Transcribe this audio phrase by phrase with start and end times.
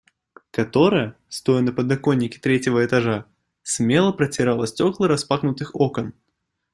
[0.49, 3.27] Которая, стоя на подоконнике третьего этажа,
[3.61, 6.13] смело протирала стекла распахнутых окон.